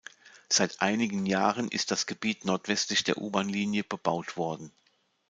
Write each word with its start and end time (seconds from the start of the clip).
Seit 0.49 0.81
einigen 0.81 1.27
Jahren 1.27 1.67
ist 1.67 1.91
das 1.91 2.07
Gebiet 2.07 2.43
nordwestlich 2.43 3.03
der 3.03 3.19
U-Bahnlinie 3.19 3.83
bebaut 3.83 4.35
worden. 4.35 4.71